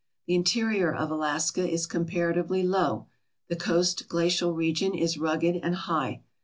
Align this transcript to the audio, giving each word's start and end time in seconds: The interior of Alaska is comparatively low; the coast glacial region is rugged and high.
The 0.25 0.33
interior 0.33 0.91
of 0.91 1.11
Alaska 1.11 1.69
is 1.69 1.85
comparatively 1.85 2.63
low; 2.63 3.05
the 3.49 3.55
coast 3.55 4.07
glacial 4.09 4.51
region 4.55 4.95
is 4.95 5.19
rugged 5.19 5.57
and 5.61 5.75
high. 5.75 6.23